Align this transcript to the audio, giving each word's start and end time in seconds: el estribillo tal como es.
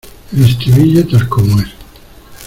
el 0.33 0.45
estribillo 0.45 1.05
tal 1.07 1.29
como 1.29 1.59
es. 1.61 1.69